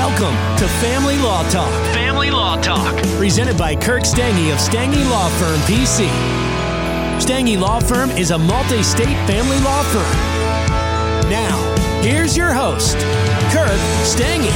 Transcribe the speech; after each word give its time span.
Welcome 0.00 0.56
to 0.56 0.66
Family 0.80 1.18
Law 1.18 1.46
Talk. 1.50 1.70
Family 1.92 2.30
Law 2.30 2.58
Talk. 2.62 2.96
Presented 3.18 3.58
by 3.58 3.76
Kirk 3.76 4.04
Stange 4.04 4.50
of 4.50 4.58
Stange 4.58 5.10
Law 5.10 5.28
Firm 5.28 5.60
PC. 5.60 6.08
Stange 7.20 7.60
Law 7.60 7.80
Firm 7.80 8.08
is 8.12 8.30
a 8.30 8.38
multi 8.38 8.82
state 8.82 9.14
family 9.26 9.60
law 9.60 9.82
firm. 9.82 11.28
Now, 11.28 12.00
here's 12.00 12.34
your 12.34 12.50
host, 12.50 12.96
Kirk 13.52 13.78
Stange. 14.06 14.50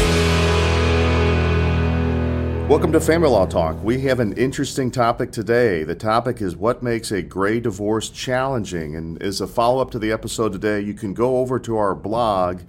Welcome 2.66 2.92
to 2.92 3.00
Family 3.00 3.28
Law 3.28 3.44
Talk. 3.44 3.76
We 3.84 4.00
have 4.00 4.20
an 4.20 4.32
interesting 4.38 4.90
topic 4.90 5.30
today. 5.30 5.84
The 5.84 5.94
topic 5.94 6.40
is 6.40 6.56
what 6.56 6.82
makes 6.82 7.12
a 7.12 7.20
gray 7.20 7.60
divorce 7.60 8.08
challenging. 8.08 8.96
And 8.96 9.22
as 9.22 9.42
a 9.42 9.46
follow 9.46 9.82
up 9.82 9.90
to 9.90 9.98
the 9.98 10.10
episode 10.10 10.54
today, 10.54 10.80
you 10.80 10.94
can 10.94 11.12
go 11.12 11.36
over 11.36 11.58
to 11.58 11.76
our 11.76 11.94
blog 11.94 12.62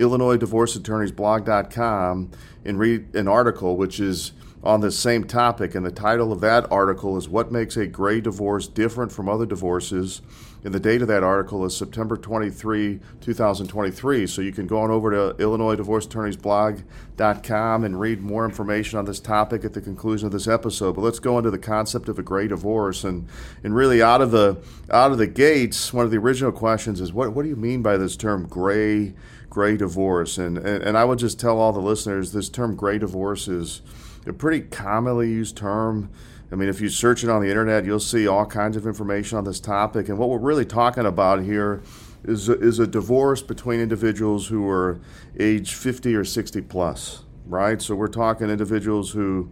IllinoisDivorceAttorneysBlog.com 0.00 2.30
and 2.64 2.78
read 2.78 3.14
an 3.14 3.28
article 3.28 3.76
which 3.76 4.00
is 4.00 4.32
on 4.62 4.80
the 4.80 4.90
same 4.90 5.24
topic. 5.24 5.74
And 5.74 5.86
the 5.86 5.90
title 5.90 6.32
of 6.32 6.40
that 6.40 6.70
article 6.70 7.16
is 7.16 7.28
What 7.28 7.50
Makes 7.50 7.76
a 7.76 7.86
Gray 7.86 8.20
Divorce 8.20 8.68
Different 8.68 9.10
from 9.10 9.28
Other 9.28 9.46
Divorces. 9.46 10.20
And 10.62 10.74
the 10.74 10.80
date 10.80 11.00
of 11.00 11.08
that 11.08 11.22
article 11.22 11.64
is 11.64 11.74
September 11.74 12.18
23, 12.18 13.00
2023. 13.22 14.26
So 14.26 14.42
you 14.42 14.52
can 14.52 14.66
go 14.66 14.80
on 14.80 14.90
over 14.90 15.10
to 15.10 15.34
IllinoisDivorceAttorneysBlog.com 15.42 17.84
and 17.84 17.98
read 17.98 18.20
more 18.20 18.44
information 18.44 18.98
on 18.98 19.06
this 19.06 19.20
topic 19.20 19.64
at 19.64 19.72
the 19.72 19.80
conclusion 19.80 20.26
of 20.26 20.32
this 20.32 20.46
episode. 20.46 20.96
But 20.96 21.00
let's 21.00 21.18
go 21.18 21.38
into 21.38 21.50
the 21.50 21.56
concept 21.56 22.10
of 22.10 22.18
a 22.18 22.22
gray 22.22 22.46
divorce. 22.46 23.04
And, 23.04 23.26
and 23.64 23.74
really, 23.74 24.02
out 24.02 24.20
of, 24.20 24.32
the, 24.32 24.58
out 24.90 25.12
of 25.12 25.16
the 25.16 25.26
gates, 25.26 25.94
one 25.94 26.04
of 26.04 26.10
the 26.10 26.18
original 26.18 26.52
questions 26.52 27.00
is 27.00 27.10
what, 27.10 27.32
what 27.32 27.44
do 27.44 27.48
you 27.48 27.56
mean 27.56 27.80
by 27.80 27.96
this 27.96 28.14
term 28.14 28.46
gray 28.46 29.14
gray 29.48 29.76
divorce. 29.76 30.38
And, 30.38 30.58
and, 30.58 30.82
and 30.82 30.96
I 30.96 31.04
would 31.04 31.18
just 31.18 31.40
tell 31.40 31.58
all 31.58 31.72
the 31.72 31.80
listeners 31.80 32.32
this 32.32 32.48
term 32.48 32.76
gray 32.76 32.98
divorce 32.98 33.48
is 33.48 33.82
a 34.26 34.32
pretty 34.32 34.60
commonly 34.60 35.28
used 35.30 35.56
term. 35.56 36.10
I 36.52 36.56
mean, 36.56 36.68
if 36.68 36.80
you 36.80 36.88
search 36.88 37.22
it 37.22 37.30
on 37.30 37.42
the 37.42 37.48
internet, 37.48 37.84
you'll 37.84 38.00
see 38.00 38.26
all 38.26 38.44
kinds 38.44 38.76
of 38.76 38.86
information 38.86 39.38
on 39.38 39.44
this 39.44 39.60
topic. 39.60 40.08
And 40.08 40.18
what 40.18 40.28
we're 40.28 40.38
really 40.38 40.64
talking 40.64 41.06
about 41.06 41.42
here 41.42 41.82
is 42.24 42.48
a, 42.48 42.58
is 42.58 42.78
a 42.78 42.86
divorce 42.86 43.40
between 43.40 43.80
individuals 43.80 44.48
who 44.48 44.68
are 44.68 45.00
age 45.38 45.74
50 45.74 46.14
or 46.14 46.24
60 46.24 46.60
plus, 46.62 47.24
right? 47.46 47.80
So 47.80 47.94
we're 47.94 48.08
talking 48.08 48.50
individuals 48.50 49.10
who 49.10 49.50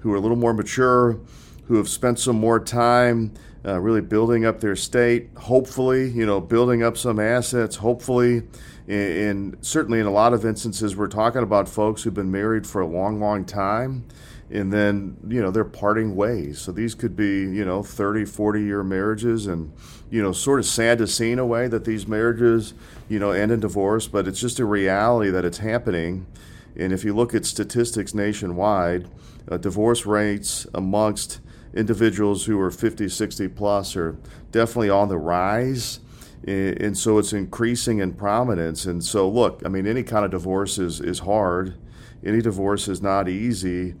who 0.00 0.12
are 0.12 0.16
a 0.16 0.20
little 0.20 0.36
more 0.36 0.52
mature, 0.52 1.20
who 1.64 1.76
have 1.76 1.88
spent 1.88 2.18
some 2.18 2.36
more 2.36 2.60
time 2.60 3.32
uh, 3.64 3.78
really 3.80 4.00
building 4.00 4.44
up 4.44 4.60
their 4.60 4.74
state, 4.74 5.30
hopefully, 5.36 6.10
you 6.10 6.26
know, 6.26 6.40
building 6.40 6.82
up 6.82 6.96
some 6.96 7.20
assets, 7.20 7.76
hopefully, 7.76 8.42
and 8.88 9.56
certainly 9.60 10.00
in 10.00 10.06
a 10.06 10.10
lot 10.10 10.34
of 10.34 10.44
instances, 10.44 10.96
we're 10.96 11.06
talking 11.06 11.42
about 11.42 11.68
folks 11.68 12.02
who've 12.02 12.14
been 12.14 12.30
married 12.30 12.66
for 12.66 12.80
a 12.80 12.86
long, 12.86 13.20
long 13.20 13.44
time, 13.44 14.04
and 14.50 14.72
then, 14.72 15.16
you 15.28 15.40
know, 15.40 15.50
they're 15.50 15.64
parting 15.64 16.16
ways. 16.16 16.60
So 16.60 16.72
these 16.72 16.94
could 16.94 17.16
be, 17.16 17.42
you 17.42 17.64
know, 17.64 17.82
30, 17.82 18.24
40 18.24 18.62
year 18.62 18.82
marriages, 18.82 19.46
and, 19.46 19.72
you 20.10 20.20
know, 20.20 20.32
sort 20.32 20.58
of 20.58 20.66
sad 20.66 20.98
to 20.98 21.06
see 21.06 21.30
in 21.30 21.38
a 21.38 21.46
way 21.46 21.68
that 21.68 21.84
these 21.84 22.08
marriages, 22.08 22.74
you 23.08 23.20
know, 23.20 23.30
end 23.30 23.52
in 23.52 23.60
divorce, 23.60 24.08
but 24.08 24.26
it's 24.26 24.40
just 24.40 24.58
a 24.58 24.64
reality 24.64 25.30
that 25.30 25.44
it's 25.44 25.58
happening. 25.58 26.26
And 26.76 26.92
if 26.92 27.04
you 27.04 27.14
look 27.14 27.34
at 27.34 27.46
statistics 27.46 28.12
nationwide, 28.12 29.08
uh, 29.48 29.56
divorce 29.56 30.04
rates 30.04 30.66
amongst 30.74 31.40
individuals 31.74 32.44
who 32.44 32.60
are 32.60 32.70
50, 32.70 33.08
60 33.08 33.48
plus 33.48 33.96
are 33.96 34.16
definitely 34.50 34.90
on 34.90 35.08
the 35.08 35.18
rise 35.18 36.00
and 36.44 36.98
so 36.98 37.18
it's 37.18 37.32
increasing 37.32 38.00
in 38.00 38.14
prominence. 38.14 38.84
And 38.84 39.02
so, 39.04 39.28
look, 39.28 39.62
I 39.64 39.68
mean, 39.68 39.86
any 39.86 40.02
kind 40.02 40.24
of 40.24 40.30
divorce 40.30 40.78
is, 40.78 41.00
is 41.00 41.20
hard. 41.20 41.74
Any 42.24 42.40
divorce 42.40 42.88
is 42.88 43.00
not 43.00 43.28
easy. 43.28 43.94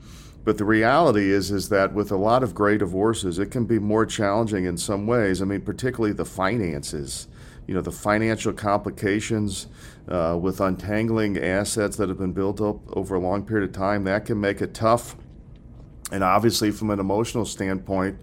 But 0.44 0.58
the 0.58 0.64
reality 0.64 1.30
is, 1.30 1.52
is 1.52 1.68
that 1.68 1.92
with 1.94 2.10
a 2.10 2.16
lot 2.16 2.42
of 2.42 2.52
gray 2.52 2.76
divorces, 2.76 3.38
it 3.38 3.52
can 3.52 3.64
be 3.64 3.78
more 3.78 4.04
challenging 4.04 4.64
in 4.64 4.76
some 4.76 5.06
ways. 5.06 5.40
I 5.40 5.44
mean, 5.44 5.60
particularly 5.60 6.12
the 6.12 6.24
finances. 6.24 7.28
You 7.68 7.74
know, 7.74 7.80
the 7.80 7.92
financial 7.92 8.52
complications 8.52 9.68
uh, 10.08 10.36
with 10.40 10.60
untangling 10.60 11.38
assets 11.38 11.96
that 11.98 12.08
have 12.08 12.18
been 12.18 12.32
built 12.32 12.60
up 12.60 12.80
over 12.96 13.14
a 13.14 13.20
long 13.20 13.46
period 13.46 13.70
of 13.70 13.76
time, 13.76 14.02
that 14.04 14.26
can 14.26 14.40
make 14.40 14.60
it 14.60 14.74
tough. 14.74 15.14
And 16.12 16.22
obviously, 16.22 16.70
from 16.70 16.90
an 16.90 17.00
emotional 17.00 17.44
standpoint, 17.44 18.20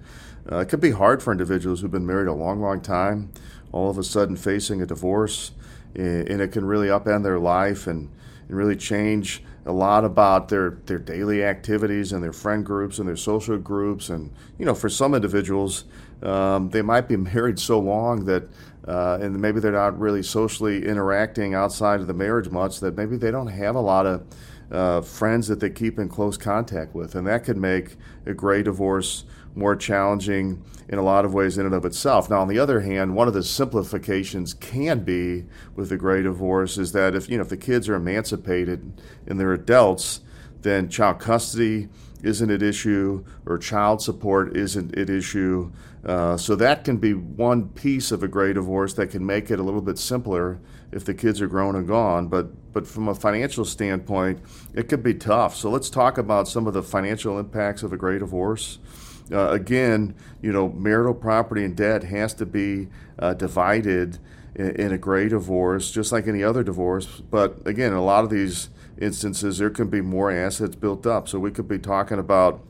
uh, 0.50 0.60
it 0.60 0.70
could 0.70 0.80
be 0.80 0.92
hard 0.92 1.22
for 1.22 1.34
individuals 1.34 1.82
who've 1.82 1.92
been 1.92 2.06
married 2.06 2.28
a 2.28 2.34
long, 2.34 2.62
long 2.62 2.80
time 2.80 3.34
all 3.72 3.90
of 3.90 3.98
a 3.98 4.04
sudden 4.04 4.36
facing 4.36 4.82
a 4.82 4.86
divorce, 4.86 5.52
and 5.96 6.42
it 6.42 6.52
can 6.52 6.66
really 6.66 6.88
upend 6.88 7.24
their 7.24 7.40
life 7.40 7.88
and, 7.88 8.10
and 8.48 8.58
really 8.58 8.76
change 8.76 9.44
a 9.66 9.72
lot 9.72 10.04
about 10.06 10.50
their, 10.50 10.78
their 10.86 10.98
daily 10.98 11.44
activities 11.44 12.12
and 12.12 12.24
their 12.24 12.34
friend 12.34 12.66
groups 12.66 13.00
and 13.00 13.08
their 13.08 13.16
social 13.16 13.58
groups. 13.58 14.10
And, 14.10 14.32
you 14.58 14.66
know, 14.66 14.74
for 14.74 14.90
some 14.90 15.14
individuals, 15.14 15.86
um, 16.24 16.70
they 16.70 16.82
might 16.82 17.08
be 17.08 17.18
married 17.34 17.60
so 17.60 17.80
long 17.80 18.26
that, 18.26 18.44
uh, 18.90 19.20
and 19.22 19.40
maybe 19.40 19.60
they're 19.60 19.72
not 19.72 20.00
really 20.00 20.24
socially 20.24 20.84
interacting 20.84 21.54
outside 21.54 22.02
of 22.02 22.08
the 22.08 22.14
marriage 22.14 22.50
much, 22.50 22.80
that 22.80 22.98
maybe 22.98 23.18
they 23.18 23.30
don't 23.30 23.48
have 23.48 23.76
a 23.76 23.80
lot 23.80 24.08
of 24.08 24.26
uh, 24.72 25.00
friends 25.02 25.48
that 25.48 25.60
they 25.60 25.70
keep 25.70 26.00
in 26.00 26.10
close 26.10 26.38
contact 26.38 26.96
with. 26.96 27.14
And 27.14 27.28
that 27.28 27.44
could 27.44 27.58
make 27.58 27.98
a 28.26 28.34
gray 28.34 28.64
divorce 28.64 29.26
more 29.54 29.76
challenging 29.76 30.64
in 30.88 30.98
a 30.98 31.04
lot 31.04 31.24
of 31.24 31.36
ways 31.36 31.60
in 31.60 31.68
and 31.68 31.76
of 31.76 31.86
itself. 31.86 32.32
Now, 32.32 32.40
on 32.42 32.48
the 32.48 32.58
other 32.58 32.80
hand, 32.82 33.16
one 33.16 33.28
of 33.28 33.36
the 33.36 33.44
simplifications 33.44 34.56
can 34.56 35.04
be 35.04 35.46
with 35.76 35.90
the 35.90 35.98
gray 35.98 36.24
divorce 36.24 36.80
is 36.80 36.92
that 36.94 37.14
if 37.14 37.30
you 37.30 37.38
know 37.38 37.44
if 37.44 37.50
the 37.50 37.58
kids 37.58 37.88
are 37.90 37.96
emancipated 37.96 39.02
and 39.28 39.40
they're 39.40 39.54
adults, 39.54 40.22
then 40.62 40.90
child 40.90 41.20
custody 41.20 41.90
isn't 42.24 42.50
an 42.50 42.62
issue 42.62 43.24
or 43.46 43.58
child 43.58 44.02
support 44.02 44.56
isn't 44.58 44.96
an 44.96 45.16
issue. 45.16 45.72
Uh, 46.06 46.38
so 46.38 46.56
that 46.56 46.86
can 46.86 46.98
be 46.98 47.14
one 47.14 47.68
piece 47.70 48.12
of 48.12 48.24
a 48.24 48.28
gray 48.28 48.54
divorce 48.54 48.94
that 48.94 49.08
can 49.08 49.26
make 49.26 49.52
it 49.52 49.60
a 49.60 49.64
little 49.64 49.82
bit 49.82 49.98
simpler 49.98 50.60
if 50.92 51.04
the 51.04 51.14
kids 51.14 51.42
are 51.42 51.48
grown 51.48 51.76
and 51.76 51.88
gone. 51.88 52.28
But 52.28 52.72
but 52.72 52.88
from 52.88 53.08
a 53.08 53.16
financial 53.16 53.66
standpoint, 53.66 54.40
it 54.74 54.88
could 54.88 55.04
be 55.04 55.14
tough. 55.14 55.56
So 55.56 55.70
let's 55.70 55.90
talk 55.90 56.18
about 56.18 56.48
some 56.48 56.68
of 56.68 56.74
the 56.74 56.84
financial 56.84 57.40
impacts 57.40 57.84
of 57.84 57.92
a 57.92 57.98
gray 57.98 58.20
divorce. 58.20 58.80
Uh, 59.32 59.50
again, 59.50 60.16
you 60.42 60.52
know, 60.52 60.70
marital 60.70 61.14
property 61.14 61.64
and 61.64 61.76
debt 61.76 62.04
has 62.04 62.34
to 62.36 62.46
be 62.46 62.88
uh, 63.20 63.34
divided 63.34 64.18
in, 64.56 64.70
in, 64.76 64.92
a 64.92 64.98
gray 64.98 65.30
divorce, 65.30 65.92
just 65.92 66.12
like 66.12 66.28
any 66.28 66.44
other 66.44 66.64
divorce. 66.64 67.06
But 67.06 67.68
again, 67.68 67.94
a 67.94 68.04
lot 68.04 68.24
of 68.24 68.30
these 68.30 68.70
instances, 69.00 69.60
there 69.60 69.70
can 69.70 69.88
be 69.88 70.02
more 70.02 70.32
assets 70.32 70.76
built 70.76 71.06
up. 71.06 71.28
So 71.28 71.38
we 71.40 71.52
could 71.52 71.68
be 71.68 71.78
talking 71.78 72.18
about 72.18 72.64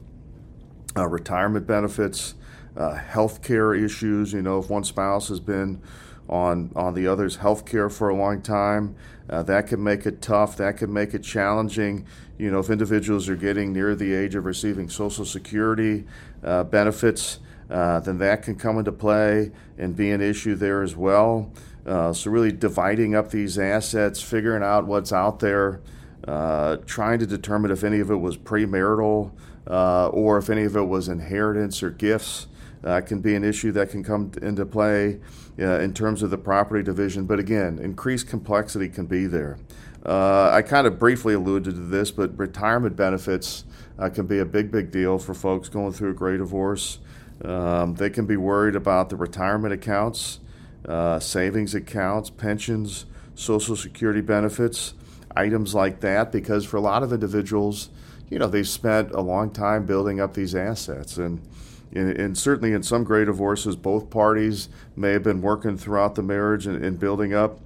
uh, 0.98 1.08
retirement 1.08 1.66
benefits, 1.66 2.36
uh, 2.76 2.96
health 2.96 3.42
care 3.42 3.74
issues. 3.74 4.34
You 4.34 4.42
know, 4.42 4.60
if 4.60 4.70
one 4.70 4.84
spouse 4.84 5.30
has 5.30 5.40
been 5.40 5.82
on 6.28 6.72
on 6.76 6.94
the 6.94 7.08
other's 7.08 7.38
health 7.38 7.66
care 7.66 7.90
for 7.90 8.10
a 8.10 8.16
long 8.16 8.42
time, 8.42 8.96
uh, 9.30 9.44
that 9.44 9.68
can 9.68 9.84
make 9.84 10.06
it 10.06 10.22
tough. 10.22 10.58
That 10.58 10.78
can 10.78 10.92
make 10.92 11.14
it 11.14 11.24
challenging. 11.24 12.06
You 12.38 12.52
know, 12.52 12.60
if 12.60 12.70
individuals 12.70 13.28
are 13.30 13.36
getting 13.36 13.74
near 13.74 13.96
the 13.96 14.14
age 14.14 14.36
of 14.36 14.46
receiving 14.46 14.90
Social 14.90 15.26
Security 15.26 16.06
uh, 16.44 16.64
benefits, 16.64 17.40
uh, 17.70 18.00
then 18.00 18.18
that 18.20 18.44
can 18.44 18.56
come 18.56 18.80
into 18.80 18.92
play 18.92 19.52
and 19.78 19.96
be 19.96 20.12
an 20.12 20.22
issue 20.22 20.56
there 20.56 20.82
as 20.82 20.96
well. 20.96 21.52
Uh, 21.86 22.14
so, 22.14 22.30
really 22.30 22.52
dividing 22.52 23.16
up 23.16 23.32
these 23.32 23.58
assets, 23.58 24.22
figuring 24.22 24.64
out 24.64 24.86
what's 24.86 25.12
out 25.12 25.40
there, 25.40 25.82
uh, 26.28 26.78
trying 26.86 27.20
to 27.20 27.26
determine 27.26 27.72
if 27.72 27.84
any 27.84 28.00
of 28.00 28.12
it 28.12 28.18
was 28.18 28.38
premarital 28.38 29.32
uh, 29.68 30.08
or 30.10 30.38
if 30.38 30.50
any 30.50 30.64
of 30.64 30.76
it 30.76 30.84
was 30.84 31.08
inheritance 31.08 31.82
or 31.82 31.90
gifts. 31.90 32.48
Uh, 32.82 33.02
can 33.02 33.20
be 33.20 33.36
an 33.36 33.44
issue 33.44 33.74
that 33.74 33.90
can 33.90 34.02
come 34.04 34.32
into 34.42 34.66
play 34.66 35.20
uh, 35.60 35.80
in 35.80 35.94
terms 35.94 36.24
of 36.24 36.30
the 36.30 36.38
property 36.38 36.82
division. 36.82 37.26
But 37.26 37.38
again, 37.38 37.78
increased 37.78 38.30
complexity 38.30 38.88
can 38.88 39.06
be 39.06 39.28
there. 39.28 39.58
Uh, 40.06 40.50
I 40.52 40.62
kind 40.62 40.88
of 40.88 40.98
briefly 40.98 41.34
alluded 41.34 41.76
to 41.76 41.82
this, 41.82 42.10
but 42.10 42.38
retirement 42.40 42.96
benefits 42.96 43.66
uh, 43.98 44.10
can 44.10 44.28
be 44.28 44.40
a 44.40 44.46
big, 44.46 44.72
big 44.72 44.92
deal 44.92 45.20
for 45.20 45.34
folks 45.34 45.68
going 45.68 45.92
through 45.92 46.12
a 46.12 46.14
gray 46.14 46.38
divorce. 46.38 47.00
Um, 47.44 47.96
they 47.96 48.10
can 48.10 48.26
be 48.26 48.38
worried 48.38 48.76
about 48.76 49.10
the 49.10 49.18
retirement 49.18 49.74
accounts, 49.74 50.40
uh, 50.88 51.20
savings 51.20 51.76
accounts, 51.76 52.30
pensions, 52.30 53.06
Social 53.36 53.76
Security 53.76 54.22
benefits, 54.22 54.94
items 55.36 55.76
like 55.76 56.00
that, 56.02 56.32
because 56.32 56.66
for 56.66 56.78
a 56.78 56.82
lot 56.82 57.04
of 57.04 57.14
individuals, 57.14 57.90
you 58.30 58.40
know, 58.40 58.48
they've 58.48 58.68
spent 58.68 59.12
a 59.12 59.22
long 59.22 59.52
time 59.52 59.86
building 59.86 60.20
up 60.20 60.34
these 60.34 60.56
assets. 60.56 61.18
And 61.18 61.42
and, 61.92 62.38
certainly 62.38 62.74
in 62.74 62.84
some 62.84 63.04
gray 63.04 63.26
divorces, 63.26 63.76
both 63.76 64.10
parties 64.10 64.70
may 64.96 65.12
have 65.12 65.24
been 65.24 65.42
working 65.42 65.78
throughout 65.78 66.16
the 66.16 66.24
marriage 66.24 66.68
and, 66.68 66.84
and 66.84 67.00
building 67.00 67.34
up 67.34 67.60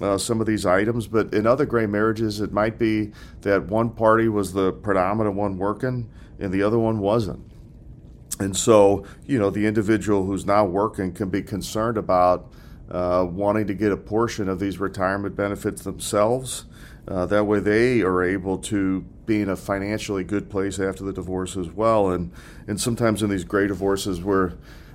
uh, 0.00 0.18
some 0.18 0.40
of 0.40 0.46
these 0.46 0.66
items. 0.66 1.06
But 1.06 1.32
in 1.32 1.46
other 1.46 1.66
gray 1.66 1.86
marriages, 1.86 2.40
it 2.40 2.52
might 2.52 2.78
be 2.78 3.12
that 3.40 3.66
one 3.66 3.90
party 3.90 4.28
was 4.28 4.52
the 4.52 4.72
predominant 4.72 5.36
one 5.36 5.56
working 5.56 6.10
and 6.38 6.52
the 6.52 6.62
other 6.62 6.78
one 6.78 6.98
wasn't. 6.98 7.44
And 8.38 8.56
so, 8.56 9.04
you 9.26 9.38
know, 9.38 9.50
the 9.50 9.66
individual 9.66 10.24
who's 10.24 10.46
now 10.46 10.64
working 10.64 11.12
can 11.12 11.28
be 11.28 11.42
concerned 11.42 11.98
about 11.98 12.50
uh, 12.90 13.26
wanting 13.28 13.66
to 13.66 13.74
get 13.74 13.92
a 13.92 13.96
portion 13.96 14.48
of 14.48 14.58
these 14.58 14.78
retirement 14.78 15.36
benefits 15.36 15.82
themselves. 15.82 16.64
Uh, 17.10 17.26
that 17.26 17.44
way, 17.44 17.58
they 17.58 18.02
are 18.02 18.22
able 18.22 18.56
to 18.56 19.00
be 19.26 19.40
in 19.40 19.48
a 19.48 19.56
financially 19.56 20.22
good 20.22 20.48
place 20.48 20.78
after 20.78 21.02
the 21.02 21.12
divorce 21.12 21.56
as 21.56 21.68
well. 21.68 22.10
And 22.10 22.30
and 22.68 22.80
sometimes 22.80 23.22
in 23.22 23.30
these 23.30 23.42
gray 23.42 23.66
divorces, 23.66 24.22
we're 24.22 24.52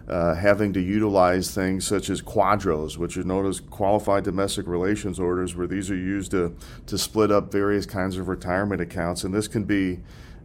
uh, 0.08 0.34
having 0.36 0.72
to 0.72 0.80
utilize 0.80 1.54
things 1.54 1.86
such 1.86 2.10
as 2.10 2.22
QDROs, 2.22 2.98
which 2.98 3.18
are 3.18 3.24
known 3.24 3.46
as 3.46 3.60
qualified 3.60 4.24
domestic 4.24 4.66
relations 4.66 5.20
orders, 5.20 5.56
where 5.56 5.68
these 5.68 5.92
are 5.92 5.96
used 5.96 6.32
to 6.32 6.56
to 6.86 6.98
split 6.98 7.32
up 7.32 7.52
various 7.52 7.86
kinds 7.86 8.18
of 8.18 8.30
retirement 8.30 8.80
accounts. 8.80 9.26
And 9.26 9.34
this 9.34 9.50
can 9.50 9.66
be 9.66 10.00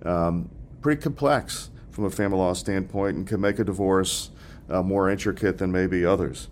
um, 0.04 0.50
pretty 0.80 1.00
complex 1.00 1.70
from 1.92 2.04
a 2.04 2.10
family 2.10 2.38
law 2.38 2.52
standpoint, 2.52 3.16
and 3.16 3.26
can 3.28 3.40
make 3.40 3.60
a 3.60 3.64
divorce 3.64 4.30
uh, 4.68 4.82
more 4.82 5.08
intricate 5.08 5.58
than 5.58 5.70
maybe 5.70 6.04
others. 6.04 6.48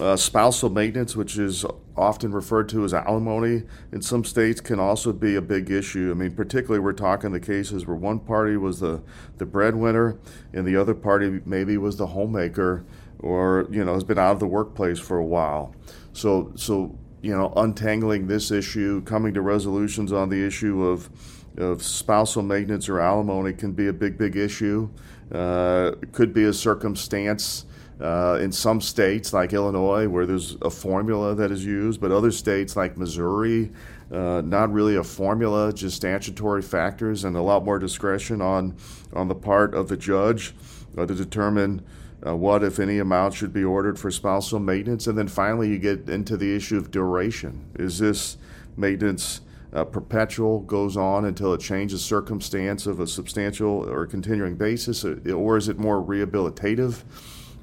Uh, 0.00 0.16
spousal 0.16 0.70
maintenance, 0.70 1.14
which 1.14 1.36
is 1.36 1.66
often 1.96 2.32
referred 2.32 2.68
to 2.70 2.84
as 2.84 2.94
alimony 2.94 3.64
in 3.92 4.00
some 4.02 4.24
states, 4.24 4.60
can 4.60 4.80
also 4.80 5.12
be 5.12 5.34
a 5.34 5.42
big 5.42 5.70
issue. 5.70 6.10
I 6.10 6.14
mean, 6.14 6.34
particularly 6.34 6.80
we're 6.80 6.92
talking 6.92 7.32
the 7.32 7.40
cases 7.40 7.86
where 7.86 7.96
one 7.96 8.20
party 8.20 8.56
was 8.56 8.80
the, 8.80 9.02
the 9.38 9.46
breadwinner 9.46 10.18
and 10.52 10.66
the 10.66 10.76
other 10.76 10.94
party 10.94 11.40
maybe 11.44 11.76
was 11.76 11.96
the 11.96 12.08
homemaker 12.08 12.84
or, 13.18 13.66
you 13.70 13.84
know, 13.84 13.94
has 13.94 14.04
been 14.04 14.18
out 14.18 14.32
of 14.32 14.40
the 14.40 14.46
workplace 14.46 14.98
for 14.98 15.18
a 15.18 15.24
while. 15.24 15.74
So, 16.12 16.52
so 16.56 16.98
you 17.22 17.36
know, 17.36 17.52
untangling 17.56 18.26
this 18.26 18.50
issue, 18.50 19.00
coming 19.02 19.32
to 19.34 19.40
resolutions 19.40 20.12
on 20.12 20.28
the 20.28 20.44
issue 20.44 20.82
of, 20.82 21.08
of 21.56 21.82
spousal 21.82 22.42
maintenance 22.42 22.88
or 22.88 23.00
alimony 23.00 23.52
can 23.52 23.72
be 23.72 23.86
a 23.86 23.92
big, 23.92 24.18
big 24.18 24.36
issue. 24.36 24.90
Uh, 25.30 25.92
it 26.02 26.12
could 26.12 26.34
be 26.34 26.44
a 26.44 26.52
circumstance 26.52 27.64
uh, 28.00 28.38
in 28.40 28.50
some 28.52 28.80
states, 28.80 29.32
like 29.32 29.52
Illinois, 29.52 30.08
where 30.08 30.26
there's 30.26 30.56
a 30.62 30.70
formula 30.70 31.34
that 31.34 31.50
is 31.50 31.64
used, 31.64 32.00
but 32.00 32.10
other 32.10 32.32
states, 32.32 32.76
like 32.76 32.96
Missouri, 32.96 33.70
uh, 34.10 34.42
not 34.44 34.72
really 34.72 34.96
a 34.96 35.04
formula, 35.04 35.72
just 35.72 35.96
statutory 35.96 36.62
factors 36.62 37.24
and 37.24 37.36
a 37.36 37.42
lot 37.42 37.64
more 37.64 37.78
discretion 37.78 38.40
on, 38.40 38.76
on 39.12 39.28
the 39.28 39.34
part 39.34 39.74
of 39.74 39.88
the 39.88 39.96
judge 39.96 40.54
uh, 40.98 41.06
to 41.06 41.14
determine 41.14 41.84
uh, 42.26 42.36
what, 42.36 42.62
if 42.62 42.78
any, 42.78 42.98
amount 42.98 43.34
should 43.34 43.52
be 43.52 43.64
ordered 43.64 43.98
for 43.98 44.10
spousal 44.10 44.60
maintenance. 44.60 45.06
And 45.06 45.16
then 45.16 45.28
finally, 45.28 45.68
you 45.68 45.78
get 45.78 46.08
into 46.08 46.36
the 46.36 46.54
issue 46.54 46.76
of 46.76 46.90
duration. 46.90 47.64
Is 47.78 47.98
this 47.98 48.36
maintenance 48.76 49.40
uh, 49.72 49.84
perpetual, 49.84 50.60
goes 50.60 50.96
on 50.96 51.24
until 51.24 51.54
it 51.54 51.60
changes 51.60 52.04
circumstance 52.04 52.86
of 52.86 53.00
a 53.00 53.06
substantial 53.06 53.88
or 53.88 54.06
continuing 54.06 54.54
basis, 54.54 55.04
or 55.04 55.56
is 55.56 55.68
it 55.68 55.78
more 55.78 56.02
rehabilitative? 56.02 57.02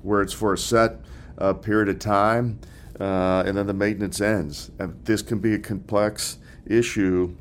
Where 0.03 0.21
it's 0.21 0.33
for 0.33 0.53
a 0.53 0.57
set 0.57 0.97
uh, 1.37 1.53
period 1.53 1.89
of 1.89 1.99
time 1.99 2.59
uh, 2.99 3.43
and 3.45 3.57
then 3.57 3.67
the 3.67 3.73
maintenance 3.73 4.19
ends. 4.21 4.71
And 4.79 5.03
this 5.05 5.21
can 5.21 5.39
be 5.39 5.53
a 5.53 5.59
complex 5.59 6.37
issue 6.65 7.35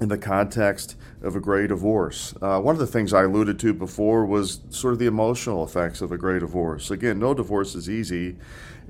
in 0.00 0.08
the 0.08 0.18
context 0.18 0.96
of 1.22 1.36
a 1.36 1.40
gray 1.40 1.66
divorce. 1.66 2.34
Uh, 2.40 2.58
one 2.60 2.74
of 2.74 2.78
the 2.78 2.86
things 2.86 3.12
I 3.12 3.24
alluded 3.24 3.58
to 3.60 3.74
before 3.74 4.24
was 4.24 4.60
sort 4.70 4.94
of 4.94 4.98
the 4.98 5.06
emotional 5.06 5.62
effects 5.62 6.00
of 6.00 6.10
a 6.10 6.16
gray 6.16 6.38
divorce. 6.38 6.90
Again, 6.90 7.18
no 7.18 7.34
divorce 7.34 7.74
is 7.74 7.90
easy, 7.90 8.36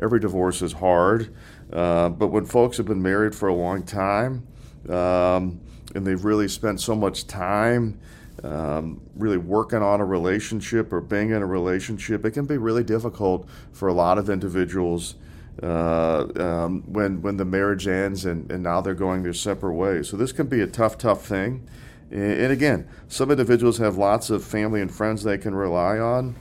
every 0.00 0.20
divorce 0.20 0.62
is 0.62 0.74
hard, 0.74 1.34
uh, 1.72 2.10
but 2.10 2.28
when 2.28 2.46
folks 2.46 2.76
have 2.76 2.86
been 2.86 3.02
married 3.02 3.34
for 3.34 3.48
a 3.48 3.54
long 3.54 3.82
time 3.82 4.46
um, 4.88 5.60
and 5.94 6.06
they've 6.06 6.24
really 6.24 6.46
spent 6.46 6.80
so 6.80 6.94
much 6.94 7.26
time 7.26 7.98
um, 8.42 9.00
really 9.16 9.36
working 9.36 9.82
on 9.82 10.00
a 10.00 10.04
relationship 10.04 10.92
or 10.92 11.00
being 11.00 11.30
in 11.30 11.42
a 11.42 11.46
relationship, 11.46 12.24
it 12.24 12.32
can 12.32 12.46
be 12.46 12.56
really 12.56 12.84
difficult 12.84 13.48
for 13.72 13.88
a 13.88 13.92
lot 13.92 14.18
of 14.18 14.30
individuals 14.30 15.16
uh, 15.62 16.26
um, 16.36 16.82
when 16.86 17.20
when 17.20 17.36
the 17.36 17.44
marriage 17.44 17.86
ends 17.86 18.24
and, 18.24 18.50
and 18.50 18.62
now 18.62 18.80
they're 18.80 18.94
going 18.94 19.22
their 19.22 19.34
separate 19.34 19.74
ways. 19.74 20.08
So 20.08 20.16
this 20.16 20.32
can 20.32 20.46
be 20.46 20.60
a 20.60 20.66
tough, 20.66 20.96
tough 20.96 21.26
thing. 21.26 21.68
And 22.10 22.50
again, 22.50 22.88
some 23.06 23.30
individuals 23.30 23.78
have 23.78 23.96
lots 23.96 24.30
of 24.30 24.42
family 24.42 24.80
and 24.80 24.92
friends 24.92 25.22
they 25.22 25.38
can 25.38 25.54
rely 25.54 25.98
on, 25.98 26.34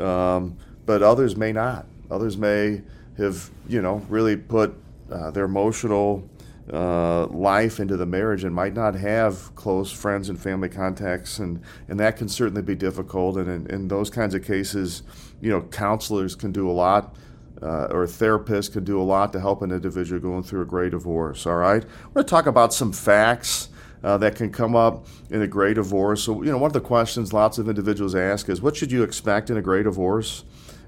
um, 0.00 0.56
but 0.84 1.00
others 1.02 1.36
may 1.36 1.52
not. 1.52 1.86
Others 2.10 2.36
may 2.36 2.82
have, 3.18 3.48
you 3.68 3.80
know, 3.82 4.02
really 4.08 4.36
put 4.36 4.74
uh, 5.12 5.30
their 5.30 5.44
emotional 5.44 6.28
uh, 6.70 7.26
life 7.26 7.80
into 7.80 7.96
the 7.96 8.06
marriage 8.06 8.44
and 8.44 8.54
might 8.54 8.74
not 8.74 8.94
have 8.94 9.54
close 9.54 9.90
friends 9.90 10.28
and 10.28 10.38
family 10.38 10.68
contacts, 10.68 11.38
and, 11.38 11.60
and 11.88 11.98
that 11.98 12.16
can 12.16 12.28
certainly 12.28 12.62
be 12.62 12.74
difficult. 12.74 13.36
And 13.36 13.48
in, 13.48 13.74
in 13.74 13.88
those 13.88 14.10
kinds 14.10 14.34
of 14.34 14.44
cases, 14.44 15.02
you 15.40 15.50
know, 15.50 15.62
counselors 15.62 16.34
can 16.34 16.52
do 16.52 16.70
a 16.70 16.72
lot. 16.72 17.16
Uh, 17.60 17.86
or 17.92 18.06
therapists 18.06 18.72
can 18.72 18.82
do 18.82 19.00
a 19.00 19.04
lot 19.04 19.32
to 19.32 19.38
help 19.38 19.62
an 19.62 19.70
individual 19.70 20.20
going 20.20 20.42
through 20.42 20.62
a 20.62 20.64
gray 20.64 20.90
divorce. 20.90 21.46
All 21.46 21.54
right, 21.54 21.84
we're 21.84 22.14
going 22.14 22.26
to 22.26 22.30
talk 22.30 22.46
about 22.46 22.74
some 22.74 22.92
facts 22.92 23.68
uh, 24.02 24.18
that 24.18 24.34
can 24.34 24.50
come 24.50 24.74
up 24.74 25.06
in 25.30 25.42
a 25.42 25.46
gray 25.46 25.72
divorce. 25.72 26.24
So, 26.24 26.42
you 26.42 26.50
know, 26.50 26.58
one 26.58 26.68
of 26.68 26.72
the 26.72 26.80
questions 26.80 27.32
lots 27.32 27.58
of 27.58 27.68
individuals 27.68 28.16
ask 28.16 28.48
is, 28.48 28.60
what 28.60 28.74
should 28.74 28.90
you 28.90 29.04
expect 29.04 29.48
in 29.48 29.56
a 29.56 29.62
gray 29.62 29.84
divorce? 29.84 30.42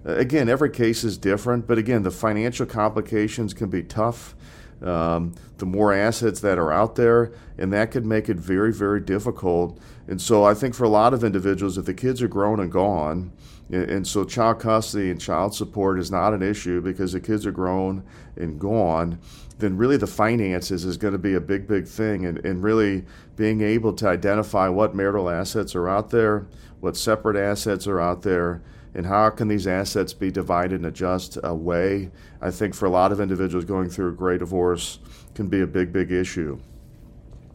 Uh, 0.04 0.16
again, 0.16 0.48
every 0.48 0.70
case 0.70 1.04
is 1.04 1.16
different, 1.16 1.68
but 1.68 1.78
again, 1.78 2.02
the 2.02 2.10
financial 2.10 2.66
complications 2.66 3.54
can 3.54 3.68
be 3.68 3.82
tough 3.82 4.34
um, 4.84 5.34
the 5.58 5.66
more 5.66 5.92
assets 5.92 6.40
that 6.40 6.58
are 6.58 6.72
out 6.72 6.96
there, 6.96 7.32
and 7.58 7.72
that 7.72 7.90
could 7.90 8.04
make 8.04 8.28
it 8.28 8.36
very, 8.36 8.72
very 8.72 9.00
difficult. 9.00 9.78
And 10.08 10.20
so 10.20 10.44
I 10.44 10.54
think 10.54 10.74
for 10.74 10.84
a 10.84 10.88
lot 10.88 11.14
of 11.14 11.24
individuals, 11.24 11.78
if 11.78 11.86
the 11.86 11.94
kids 11.94 12.22
are 12.22 12.28
grown 12.28 12.60
and 12.60 12.70
gone, 12.70 13.32
and 13.70 14.06
so 14.06 14.24
child 14.24 14.60
custody 14.60 15.10
and 15.10 15.18
child 15.18 15.54
support 15.54 15.98
is 15.98 16.10
not 16.10 16.34
an 16.34 16.42
issue 16.42 16.82
because 16.82 17.12
the 17.12 17.20
kids 17.20 17.46
are 17.46 17.52
grown 17.52 18.04
and 18.36 18.60
gone, 18.60 19.18
then 19.58 19.76
really 19.78 19.96
the 19.96 20.06
finances 20.06 20.84
is 20.84 20.98
going 20.98 21.12
to 21.12 21.18
be 21.18 21.34
a 21.34 21.40
big, 21.40 21.66
big 21.66 21.86
thing. 21.86 22.26
And, 22.26 22.44
and 22.44 22.62
really 22.62 23.04
being 23.36 23.62
able 23.62 23.94
to 23.94 24.08
identify 24.08 24.68
what 24.68 24.94
marital 24.94 25.30
assets 25.30 25.74
are 25.74 25.88
out 25.88 26.10
there, 26.10 26.46
what 26.80 26.96
separate 26.96 27.36
assets 27.36 27.86
are 27.86 28.00
out 28.00 28.20
there, 28.22 28.62
and 28.94 29.06
how 29.06 29.30
can 29.30 29.48
these 29.48 29.66
assets 29.66 30.12
be 30.12 30.30
divided 30.30 30.80
in 30.80 30.84
a 30.84 30.90
just 30.90 31.36
way? 31.42 32.10
I 32.40 32.50
think 32.50 32.74
for 32.74 32.86
a 32.86 32.90
lot 32.90 33.12
of 33.12 33.20
individuals 33.20 33.64
going 33.64 33.90
through 33.90 34.10
a 34.10 34.12
gray 34.12 34.38
divorce 34.38 34.98
can 35.34 35.48
be 35.48 35.60
a 35.60 35.66
big, 35.66 35.92
big 35.92 36.12
issue. 36.12 36.60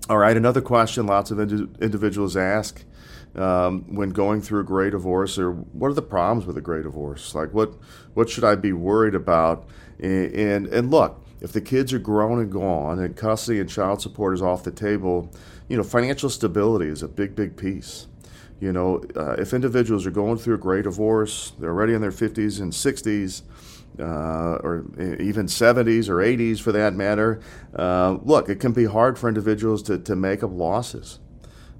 All 0.09 0.17
right, 0.17 0.35
another 0.35 0.61
question 0.61 1.05
lots 1.05 1.31
of 1.31 1.39
indi- 1.39 1.69
individuals 1.81 2.35
ask 2.35 2.83
um, 3.35 3.95
when 3.95 4.09
going 4.09 4.41
through 4.41 4.61
a 4.61 4.63
gray 4.63 4.89
divorce 4.89 5.37
or 5.37 5.51
what 5.51 5.89
are 5.89 5.93
the 5.93 6.01
problems 6.01 6.45
with 6.45 6.57
a 6.57 6.61
gray 6.61 6.81
divorce? 6.81 7.35
Like 7.35 7.53
what 7.53 7.73
what 8.15 8.29
should 8.29 8.43
I 8.43 8.55
be 8.55 8.73
worried 8.73 9.15
about? 9.15 9.67
And, 9.99 10.33
and, 10.33 10.67
and 10.67 10.91
look, 10.91 11.23
if 11.41 11.53
the 11.53 11.61
kids 11.61 11.93
are 11.93 11.99
grown 11.99 12.39
and 12.39 12.51
gone 12.51 12.99
and 12.99 13.15
custody 13.15 13.59
and 13.59 13.69
child 13.69 14.01
support 14.01 14.33
is 14.33 14.41
off 14.41 14.63
the 14.63 14.71
table, 14.71 15.31
you 15.67 15.77
know, 15.77 15.83
financial 15.83 16.29
stability 16.29 16.87
is 16.87 17.03
a 17.03 17.07
big, 17.07 17.35
big 17.35 17.55
piece. 17.55 18.07
You 18.59 18.73
know, 18.73 19.01
uh, 19.15 19.33
if 19.33 19.53
individuals 19.53 20.05
are 20.05 20.11
going 20.11 20.37
through 20.37 20.55
a 20.55 20.57
gray 20.57 20.81
divorce, 20.81 21.53
they're 21.59 21.69
already 21.69 21.93
in 21.93 22.01
their 22.01 22.11
50s 22.11 22.59
and 22.59 22.73
60s, 22.73 23.43
uh, 23.99 24.59
or 24.63 24.85
even 25.19 25.47
70s 25.47 26.09
or 26.09 26.17
80s 26.17 26.59
for 26.59 26.71
that 26.71 26.93
matter, 26.93 27.41
uh, 27.75 28.17
look, 28.23 28.49
it 28.49 28.59
can 28.59 28.71
be 28.71 28.85
hard 28.85 29.17
for 29.17 29.27
individuals 29.27 29.83
to, 29.83 29.97
to 29.97 30.15
make 30.15 30.43
up 30.43 30.51
losses. 30.51 31.19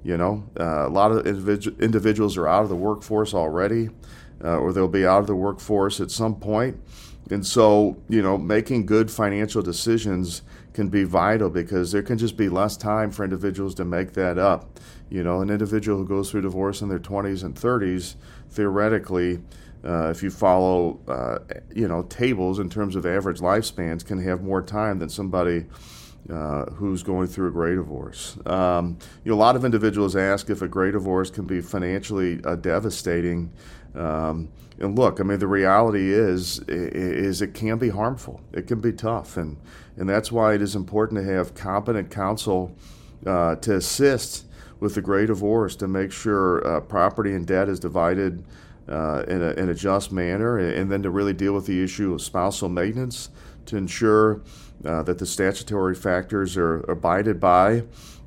You 0.02 0.16
know, 0.16 0.44
uh, 0.58 0.86
a 0.86 0.88
lot 0.88 1.12
of 1.12 1.24
individu- 1.24 1.78
individuals 1.80 2.36
are 2.38 2.48
out 2.48 2.62
of 2.62 2.70
the 2.70 2.76
workforce 2.76 3.34
already, 3.34 3.90
uh, 4.42 4.56
or 4.56 4.72
they'll 4.72 4.88
be 4.88 5.06
out 5.06 5.20
of 5.20 5.26
the 5.26 5.36
workforce 5.36 6.00
at 6.00 6.10
some 6.10 6.36
point. 6.36 6.80
And 7.30 7.46
so, 7.46 7.98
you 8.08 8.22
know, 8.22 8.38
making 8.38 8.86
good 8.86 9.10
financial 9.10 9.62
decisions 9.62 10.42
can 10.72 10.88
be 10.88 11.04
vital 11.04 11.50
because 11.50 11.92
there 11.92 12.02
can 12.02 12.16
just 12.18 12.36
be 12.36 12.48
less 12.48 12.76
time 12.76 13.10
for 13.10 13.24
individuals 13.24 13.74
to 13.76 13.84
make 13.84 14.14
that 14.14 14.38
up. 14.38 14.79
You 15.10 15.24
know, 15.24 15.40
an 15.40 15.50
individual 15.50 15.98
who 15.98 16.06
goes 16.06 16.30
through 16.30 16.42
divorce 16.42 16.82
in 16.82 16.88
their 16.88 17.00
20s 17.00 17.42
and 17.44 17.54
30s, 17.54 18.14
theoretically, 18.50 19.40
uh, 19.84 20.08
if 20.10 20.22
you 20.22 20.30
follow, 20.30 21.00
uh, 21.08 21.38
you 21.74 21.88
know, 21.88 22.02
tables 22.02 22.58
in 22.58 22.70
terms 22.70 22.96
of 22.96 23.04
average 23.04 23.40
lifespans, 23.40 24.04
can 24.04 24.22
have 24.22 24.42
more 24.42 24.62
time 24.62 24.98
than 24.98 25.08
somebody 25.08 25.66
uh, 26.28 26.66
who's 26.66 27.02
going 27.02 27.26
through 27.26 27.48
a 27.48 27.50
gray 27.50 27.74
divorce. 27.74 28.36
Um, 28.46 28.98
you 29.24 29.30
know, 29.30 29.36
a 29.36 29.40
lot 29.40 29.56
of 29.56 29.64
individuals 29.64 30.14
ask 30.14 30.50
if 30.50 30.62
a 30.62 30.68
gray 30.68 30.90
divorce 30.90 31.30
can 31.30 31.44
be 31.44 31.60
financially 31.60 32.40
uh, 32.44 32.56
devastating. 32.56 33.50
Um, 33.94 34.50
and 34.78 34.98
look, 34.98 35.18
I 35.18 35.24
mean, 35.24 35.38
the 35.38 35.48
reality 35.48 36.12
is 36.12 36.60
is 36.68 37.42
it 37.42 37.54
can 37.54 37.78
be 37.78 37.88
harmful. 37.88 38.40
It 38.52 38.66
can 38.66 38.80
be 38.80 38.92
tough, 38.92 39.36
and 39.36 39.56
and 39.96 40.08
that's 40.08 40.30
why 40.30 40.54
it 40.54 40.62
is 40.62 40.76
important 40.76 41.20
to 41.20 41.32
have 41.32 41.54
competent 41.54 42.10
counsel 42.10 42.74
uh, 43.26 43.56
to 43.56 43.76
assist 43.76 44.46
with 44.80 44.94
the 44.94 45.02
gray 45.02 45.26
divorce 45.26 45.76
to 45.76 45.86
make 45.86 46.10
sure 46.10 46.66
uh, 46.66 46.80
property 46.80 47.34
and 47.34 47.46
debt 47.46 47.68
is 47.68 47.78
divided 47.78 48.44
uh, 48.88 49.22
in, 49.28 49.42
a, 49.42 49.50
in 49.52 49.68
a 49.68 49.74
just 49.74 50.10
manner, 50.10 50.58
and 50.58 50.90
then 50.90 51.02
to 51.02 51.10
really 51.10 51.34
deal 51.34 51.52
with 51.52 51.66
the 51.66 51.82
issue 51.82 52.12
of 52.12 52.20
spousal 52.20 52.68
maintenance 52.68 53.30
to 53.66 53.76
ensure 53.76 54.40
uh, 54.84 55.02
that 55.02 55.18
the 55.18 55.26
statutory 55.26 55.94
factors 55.94 56.56
are 56.56 56.78
abided 56.90 57.38
by. 57.38 57.84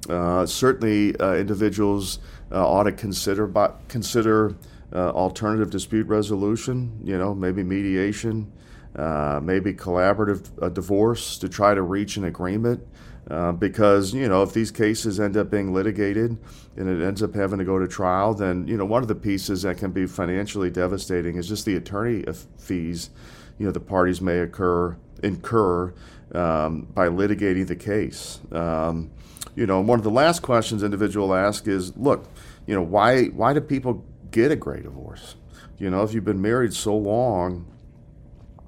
Uh, 0.10 0.46
certainly, 0.46 1.18
uh, 1.18 1.34
individuals 1.34 2.20
ought 2.52 2.84
to 2.84 2.92
consider 2.92 3.48
consider 3.88 4.56
uh, 4.94 5.10
alternative 5.10 5.72
dispute 5.72 6.08
resolution, 6.08 7.00
you 7.04 7.18
know, 7.18 7.34
maybe 7.34 7.64
mediation, 7.64 8.52
uh, 8.96 9.40
maybe 9.42 9.74
collaborative 9.74 10.50
uh, 10.62 10.70
divorce 10.70 11.38
to 11.40 11.50
try 11.50 11.74
to 11.74 11.82
reach 11.82 12.18
an 12.18 12.26
agreement 12.26 12.86
Uh, 13.30 13.54
because 13.54 14.14
you 14.14 14.28
know 14.28 14.44
if 14.44 14.52
these 14.52 14.70
cases 14.70 15.18
end 15.18 15.38
up 15.38 15.50
being 15.50 15.74
litigated 15.74 16.38
and 16.76 16.90
it 16.90 17.06
ends 17.06 17.24
up 17.24 17.34
having 17.34 17.58
to 17.58 17.64
go 17.64 17.80
to 17.80 17.88
trial, 17.88 18.34
then 18.34 18.68
you 18.68 18.76
know 18.76 18.84
one 18.86 19.02
of 19.02 19.08
the 19.08 19.16
pieces 19.16 19.62
that 19.62 19.78
can 19.78 19.92
be 19.92 20.06
financially 20.06 20.70
devastating 20.70 21.38
is 21.38 21.48
just 21.48 21.66
the 21.66 21.76
attorney 21.76 22.26
fees. 22.58 23.10
You 23.58 23.66
know 23.66 23.72
the 23.72 23.80
parties 23.80 24.20
may 24.20 24.40
occur 24.40 24.98
incur 25.24 25.94
um, 26.34 26.82
by 26.94 27.08
litigating 27.08 27.68
the 27.68 27.76
case. 27.76 28.42
Um, 28.52 29.10
you 29.56 29.66
know, 29.66 29.82
one 29.82 30.00
of 30.00 30.04
the 30.04 30.12
last 30.12 30.42
questions 30.42 30.84
individual 30.84 31.34
ask 31.34 31.68
is, 31.68 31.96
look, 31.96 32.26
you 32.66 32.76
know, 32.76 32.82
why 32.82 33.26
why 33.28 33.54
do 33.54 33.62
people 33.62 34.04
get 34.32 34.52
a 34.52 34.56
gray 34.56 34.82
divorce? 34.82 35.36
You 35.78 35.90
know, 35.90 36.04
if 36.04 36.14
you've 36.14 36.26
been 36.26 36.42
married 36.42 36.74
so 36.74 36.96
long, 36.96 37.68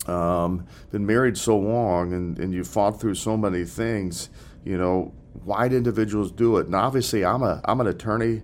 um, 0.07 0.67
been 0.91 1.05
married 1.05 1.37
so 1.37 1.57
long, 1.57 2.13
and, 2.13 2.37
and 2.37 2.53
you 2.53 2.63
fought 2.63 2.99
through 2.99 3.15
so 3.15 3.35
many 3.35 3.63
things, 3.63 4.29
you 4.65 4.77
know, 4.77 5.13
why 5.43 5.67
do 5.69 5.77
individuals 5.77 6.31
do 6.31 6.57
it? 6.57 6.65
And 6.65 6.75
obviously, 6.75 7.23
I'm 7.23 7.43
a 7.43 7.61
I'm 7.63 7.79
an 7.79 7.87
attorney. 7.87 8.41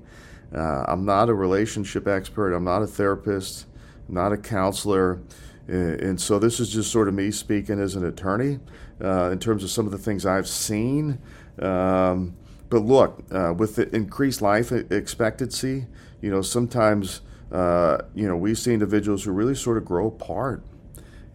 Uh, 0.55 0.85
I'm 0.87 1.05
not 1.05 1.29
a 1.29 1.33
relationship 1.33 2.07
expert. 2.07 2.53
I'm 2.53 2.63
not 2.63 2.81
a 2.81 2.87
therapist. 2.87 3.65
I'm 4.07 4.15
not 4.15 4.31
a 4.31 4.37
counselor. 4.37 5.21
And 5.67 6.19
so 6.19 6.37
this 6.37 6.59
is 6.59 6.69
just 6.69 6.91
sort 6.91 7.07
of 7.07 7.13
me 7.13 7.31
speaking 7.31 7.79
as 7.79 7.95
an 7.95 8.05
attorney 8.05 8.59
uh, 9.01 9.29
in 9.31 9.39
terms 9.39 9.63
of 9.63 9.69
some 9.69 9.85
of 9.85 9.93
the 9.93 9.97
things 9.97 10.25
I've 10.25 10.47
seen. 10.47 11.19
Um, 11.59 12.35
but 12.69 12.79
look, 12.79 13.23
uh, 13.31 13.53
with 13.53 13.75
the 13.75 13.93
increased 13.95 14.41
life 14.41 14.71
expectancy, 14.71 15.87
you 16.21 16.29
know, 16.29 16.41
sometimes, 16.41 17.21
uh, 17.51 17.99
you 18.13 18.27
know, 18.27 18.35
we 18.35 18.53
see 18.55 18.73
individuals 18.73 19.23
who 19.23 19.31
really 19.31 19.55
sort 19.55 19.77
of 19.77 19.85
grow 19.85 20.07
apart 20.07 20.63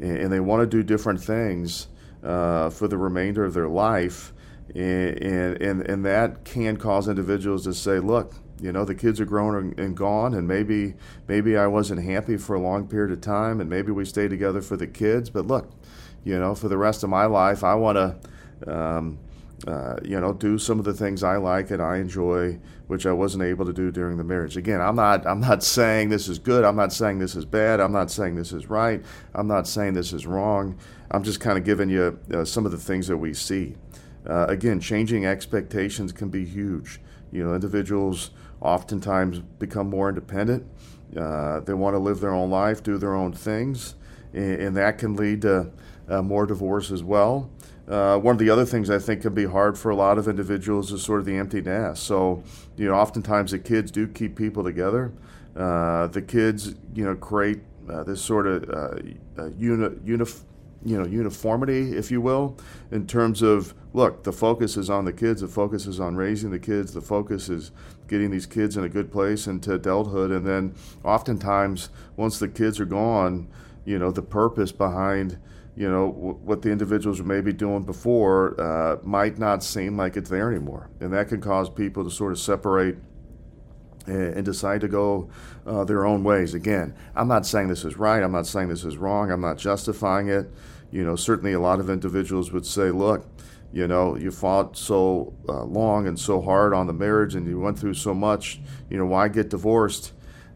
and, 0.00 0.16
and 0.18 0.32
they 0.32 0.40
want 0.40 0.60
to 0.62 0.66
do 0.66 0.82
different 0.82 1.20
things 1.20 1.88
uh, 2.22 2.70
for 2.70 2.88
the 2.88 2.96
remainder 2.98 3.44
of 3.44 3.54
their 3.54 3.68
life. 3.68 4.32
And, 4.76 5.62
and, 5.62 5.82
and 5.82 6.04
that 6.04 6.44
can 6.44 6.76
cause 6.76 7.08
individuals 7.08 7.64
to 7.64 7.72
say, 7.72 7.98
look, 7.98 8.34
you 8.60 8.72
know 8.72 8.84
the 8.84 8.94
kids 8.94 9.20
are 9.20 9.26
grown 9.26 9.74
and 9.76 9.94
gone 9.94 10.32
and 10.32 10.48
maybe 10.48 10.94
maybe 11.28 11.58
i 11.58 11.66
wasn't 11.66 12.02
happy 12.02 12.38
for 12.38 12.56
a 12.56 12.58
long 12.58 12.88
period 12.88 13.12
of 13.12 13.20
time 13.20 13.60
and 13.60 13.68
maybe 13.68 13.92
we 13.92 14.02
stay 14.02 14.28
together 14.28 14.62
for 14.62 14.78
the 14.78 14.86
kids 14.86 15.28
but 15.28 15.46
look 15.46 15.70
you 16.24 16.38
know 16.38 16.54
for 16.54 16.68
the 16.68 16.78
rest 16.78 17.02
of 17.02 17.10
my 17.10 17.26
life 17.26 17.62
i 17.62 17.74
want 17.74 17.96
to 17.96 18.72
um, 18.72 19.18
uh, 19.66 19.96
you 20.04 20.20
know, 20.20 20.32
do 20.32 20.58
some 20.58 20.78
of 20.78 20.84
the 20.84 20.92
things 20.92 21.22
I 21.22 21.36
like 21.36 21.70
and 21.70 21.80
I 21.80 21.96
enjoy, 21.96 22.58
which 22.88 23.06
I 23.06 23.12
wasn't 23.12 23.44
able 23.44 23.64
to 23.64 23.72
do 23.72 23.90
during 23.90 24.18
the 24.18 24.24
marriage. 24.24 24.56
Again, 24.56 24.80
I'm 24.80 24.96
not 24.96 25.26
I'm 25.26 25.40
not 25.40 25.62
saying 25.64 26.10
this 26.10 26.28
is 26.28 26.38
good. 26.38 26.64
I'm 26.64 26.76
not 26.76 26.92
saying 26.92 27.18
this 27.18 27.34
is 27.34 27.44
bad. 27.44 27.80
I'm 27.80 27.92
not 27.92 28.10
saying 28.10 28.36
this 28.36 28.52
is 28.52 28.68
right. 28.68 29.02
I'm 29.34 29.48
not 29.48 29.66
saying 29.66 29.94
this 29.94 30.12
is 30.12 30.26
wrong. 30.26 30.78
I'm 31.10 31.22
just 31.22 31.40
kind 31.40 31.56
of 31.56 31.64
giving 31.64 31.88
you 31.88 32.18
uh, 32.34 32.44
some 32.44 32.66
of 32.66 32.72
the 32.72 32.78
things 32.78 33.06
that 33.08 33.16
we 33.16 33.32
see. 33.32 33.76
Uh, 34.28 34.46
again, 34.48 34.80
changing 34.80 35.24
expectations 35.24 36.12
can 36.12 36.28
be 36.28 36.44
huge. 36.44 37.00
You 37.32 37.44
know, 37.44 37.54
individuals 37.54 38.30
oftentimes 38.60 39.40
become 39.58 39.88
more 39.88 40.08
independent. 40.08 40.66
Uh, 41.16 41.60
they 41.60 41.74
want 41.74 41.94
to 41.94 41.98
live 41.98 42.20
their 42.20 42.32
own 42.32 42.50
life, 42.50 42.82
do 42.82 42.98
their 42.98 43.14
own 43.14 43.32
things, 43.32 43.94
and, 44.32 44.60
and 44.60 44.76
that 44.76 44.98
can 44.98 45.14
lead 45.14 45.42
to 45.42 45.70
uh, 46.08 46.22
more 46.22 46.46
divorce 46.46 46.90
as 46.90 47.02
well. 47.02 47.50
Uh, 47.88 48.18
one 48.18 48.34
of 48.34 48.38
the 48.40 48.50
other 48.50 48.64
things 48.64 48.90
I 48.90 48.98
think 48.98 49.22
can 49.22 49.32
be 49.32 49.44
hard 49.44 49.78
for 49.78 49.90
a 49.90 49.96
lot 49.96 50.18
of 50.18 50.26
individuals 50.26 50.90
is 50.90 51.02
sort 51.02 51.20
of 51.20 51.26
the 51.26 51.36
empty 51.36 51.62
nest. 51.62 52.02
So, 52.02 52.42
you 52.76 52.88
know, 52.88 52.94
oftentimes 52.94 53.52
the 53.52 53.60
kids 53.60 53.92
do 53.92 54.08
keep 54.08 54.34
people 54.34 54.64
together. 54.64 55.12
Uh, 55.54 56.08
the 56.08 56.20
kids, 56.20 56.74
you 56.94 57.04
know, 57.04 57.14
create 57.14 57.60
uh, 57.88 58.02
this 58.02 58.20
sort 58.20 58.48
of 58.48 58.68
uh, 59.38 59.46
uni, 59.56 59.96
you 60.86 60.96
know, 60.96 61.06
uniformity, 61.06 61.96
if 61.96 62.10
you 62.10 62.20
will, 62.20 62.56
in 62.92 63.06
terms 63.06 63.42
of 63.42 63.74
look, 63.92 64.22
the 64.22 64.32
focus 64.32 64.76
is 64.76 64.88
on 64.88 65.04
the 65.04 65.12
kids, 65.12 65.40
the 65.40 65.48
focus 65.48 65.86
is 65.86 65.98
on 65.98 66.14
raising 66.16 66.50
the 66.50 66.58
kids, 66.58 66.92
the 66.94 67.00
focus 67.00 67.48
is 67.48 67.72
getting 68.06 68.30
these 68.30 68.46
kids 68.46 68.76
in 68.76 68.84
a 68.84 68.88
good 68.88 69.10
place 69.10 69.46
into 69.48 69.74
adulthood, 69.74 70.30
and 70.30 70.46
then 70.46 70.74
oftentimes 71.02 71.90
once 72.16 72.38
the 72.38 72.46
kids 72.46 72.78
are 72.78 72.84
gone, 72.84 73.48
you 73.84 73.98
know, 73.98 74.10
the 74.12 74.22
purpose 74.22 74.70
behind 74.70 75.38
you 75.76 75.90
know, 75.90 76.10
w- 76.10 76.38
what 76.42 76.62
the 76.62 76.70
individuals 76.70 77.20
were 77.20 77.26
maybe 77.26 77.52
doing 77.52 77.82
before 77.82 78.58
uh, 78.58 78.96
might 79.02 79.38
not 79.38 79.62
seem 79.62 79.96
like 79.96 80.16
it's 80.16 80.30
there 80.30 80.50
anymore. 80.50 80.88
And 81.00 81.12
that 81.12 81.28
can 81.28 81.40
cause 81.40 81.68
people 81.68 82.02
to 82.02 82.10
sort 82.10 82.32
of 82.32 82.38
separate 82.38 82.96
and, 84.06 84.44
decide 84.44 84.80
to 84.80 84.88
go 84.88 85.28
uh, 85.66 85.84
their 85.84 86.06
own 86.06 86.24
ways. 86.24 86.54
Again, 86.54 86.94
I'm 87.14 87.28
not 87.28 87.44
saying 87.44 87.68
this 87.68 87.84
is 87.84 87.96
right. 87.96 88.22
I'm 88.22 88.32
not 88.32 88.46
saying 88.46 88.68
this 88.68 88.84
is 88.84 88.96
wrong. 88.96 89.30
I'm 89.30 89.40
not 89.40 89.58
justifying 89.58 90.28
it. 90.28 90.50
You 90.90 91.04
know, 91.04 91.16
certainly 91.16 91.52
a 91.52 91.60
lot 91.60 91.80
of 91.80 91.90
individuals 91.90 92.52
would 92.52 92.66
say, 92.66 92.90
look, 92.90 93.26
you 93.72 93.86
know, 93.86 94.16
you 94.16 94.30
fought 94.30 94.76
so 94.76 95.34
uh, 95.48 95.64
long 95.64 96.06
and 96.06 96.18
so 96.18 96.40
hard 96.40 96.72
on 96.72 96.86
the 96.86 96.92
marriage 96.92 97.34
and 97.34 97.46
you 97.46 97.58
went 97.60 97.78
through 97.78 97.94
so 97.94 98.14
much, 98.14 98.60
you 98.88 98.96
know, 98.96 99.06
why 99.06 99.28
get 99.28 99.50
divorced? 99.50 100.12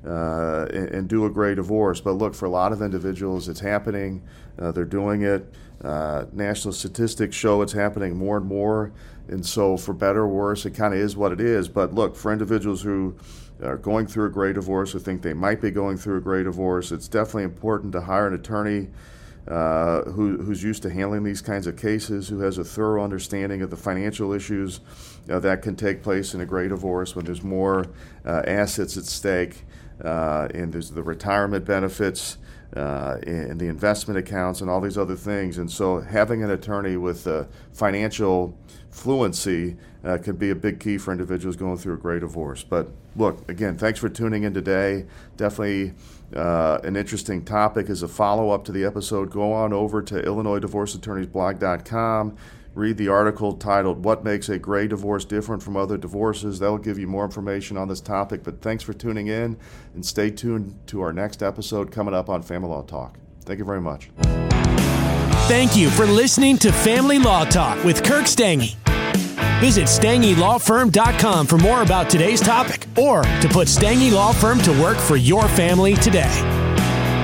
uh, 0.07 0.67
and, 0.73 0.89
and, 0.89 1.09
do 1.09 1.27
a 1.27 1.31
gray 1.31 1.55
divorce. 1.55 2.01
But 2.01 2.13
look, 2.13 2.35
for 2.35 2.47
a 2.47 2.51
lot 2.51 2.73
of 2.73 2.81
individuals, 2.81 3.49
it's 3.49 3.61
happening. 3.61 4.23
Uh, 4.59 4.73
they're 4.73 4.85
doing 4.85 5.23
it. 5.23 5.53
Uh, 5.83 6.27
national 6.33 6.73
statistics 6.73 7.37
show 7.37 7.63
it's 7.63 7.73
happening 7.73 8.17
more 8.17 8.39
and 8.39 8.47
more. 8.47 8.93
And 9.29 9.45
so, 9.45 9.77
for 9.77 9.93
better 9.93 10.21
or 10.23 10.29
worse, 10.29 10.65
it 10.67 10.73
kind 10.73 10.95
of 10.95 11.01
is 11.01 11.17
what 11.17 11.33
it 11.33 11.41
is. 11.41 11.69
But 11.69 11.95
look, 11.95 12.17
for 12.17 12.33
individuals 12.33 12.83
who 12.83 13.17
are 13.63 13.77
going 13.77 14.07
through 14.07 14.27
a 14.27 14.31
gray 14.31 14.53
divorce 14.53 14.95
or 14.95 14.99
think 14.99 15.23
they 15.23 15.35
might 15.35 15.61
be 15.61 15.71
going 15.71 15.99
through 15.99 16.19
a 16.19 16.21
gray 16.21 16.43
divorce, 16.43 16.93
it's 16.93 17.09
definitely 17.09 17.45
important 17.45 17.93
to 17.93 18.01
hire 18.01 18.27
an 18.27 18.35
attorney. 18.35 18.89
Uh, 19.51 20.03
who, 20.13 20.37
who's 20.37 20.63
used 20.63 20.81
to 20.81 20.89
handling 20.89 21.25
these 21.25 21.41
kinds 21.43 21.67
of 21.67 21.77
cases, 21.77 22.29
who 22.29 22.39
has 22.39 22.57
a 22.57 22.63
thorough 22.63 23.03
understanding 23.03 23.63
of 23.63 23.71
the 23.71 23.77
financial 23.77 24.33
issues 24.33 24.79
uh, 25.29 25.41
that 25.41 25.61
can 25.61 25.75
take 25.75 26.05
place 26.05 26.35
in 26.35 26.41
a 26.41 26.47
gray 26.47 26.69
divorce 26.69 27.17
when 27.17 27.25
there's 27.25 27.43
more 27.43 27.85
uh, 28.25 28.43
assets 28.47 28.97
at 28.97 29.03
stake 29.03 29.65
uh, 30.05 30.47
and 30.55 30.73
there's 30.73 30.91
the 30.91 31.03
retirement 31.03 31.65
benefits 31.65 32.39
uh, 32.77 33.19
and 33.27 33.59
the 33.59 33.67
investment 33.67 34.17
accounts 34.19 34.61
and 34.61 34.71
all 34.71 34.81
these 34.81 34.97
other 34.97 35.17
things. 35.17 35.59
And 35.59 35.69
so 35.69 36.01
having 36.01 36.45
an 36.45 36.51
attorney 36.51 36.97
with 36.97 37.27
uh, 37.27 37.45
financial 37.73 38.57
fluency 38.91 39.77
uh, 40.05 40.19
can 40.19 40.37
be 40.37 40.51
a 40.51 40.55
big 40.55 40.79
key 40.81 40.99
for 40.99 41.13
individuals 41.13 41.57
going 41.57 41.77
through 41.77 41.95
a 41.95 41.99
gray 41.99 42.21
divorce. 42.21 42.63
But 42.63 42.89
look, 43.17 43.49
again, 43.49 43.79
thanks 43.79 43.99
for 43.99 44.09
tuning 44.09 44.45
in 44.45 44.55
today. 44.55 45.07
Definitely 45.37 45.95
uh, 46.35 46.79
an 46.85 46.95
interesting 46.97 47.45
topic 47.45 47.91
as 47.91 48.03
a 48.03 48.09
follow 48.09 48.51
up 48.51 48.65
to 48.67 48.73
the 48.73 48.85
episode. 48.85 49.31
Go 49.31 49.53
on 49.53 49.73
over 49.73 50.03
to 50.03 50.23
IllinoisDivorceAttorneysBlog.com 50.23 52.37
read 52.75 52.97
the 52.97 53.09
article 53.09 53.55
titled 53.55 54.05
What 54.05 54.25
Makes 54.25 54.49
a 54.49 54.59
Gray 54.59 54.87
Divorce 54.87 55.25
Different 55.25 55.63
from 55.63 55.77
Other 55.77 55.97
Divorces. 55.97 56.59
That'll 56.59 56.79
give 56.79 56.99
you 56.99 57.07
more 57.07 57.25
information 57.25 57.77
on 57.77 57.89
this 57.89 58.01
topic. 58.01 58.43
But 58.43 58.63
thanks 58.63 58.83
for 58.83 58.93
tuning 58.93 59.27
in 59.27 59.57
and 59.95 60.05
stay 60.05 60.31
tuned 60.31 60.79
to 60.87 61.01
our 61.03 61.13
next 61.13 61.43
episode 61.43 61.91
coming 61.91 62.15
up 62.15 62.29
on 62.29 62.43
Family 62.43 62.69
Law 62.69 62.83
Talk. 62.83 63.19
Thank 63.45 63.59
you 63.59 63.65
very 63.65 63.81
much. 63.81 64.11
Thank 65.49 65.77
you 65.77 65.91
for 65.91 66.07
listening 66.07 66.59
to 66.59 66.73
Family 66.73 67.19
Law 67.19 67.45
Talk 67.45 67.83
with 67.85 68.05
Kirk 68.05 68.27
Stange. 68.27 68.77
Visit 69.61 69.85
StangeLawFirm.com 69.85 71.47
for 71.47 71.59
more 71.59 71.83
about 71.83 72.09
today's 72.09 72.41
topic 72.41 72.87
or 72.97 73.23
to 73.23 73.49
put 73.49 73.69
Stange 73.69 74.11
Law 74.11 74.33
Firm 74.33 74.59
to 74.61 74.73
work 74.81 74.97
for 74.97 75.17
your 75.17 75.47
family 75.49 75.95
today. 75.97 76.60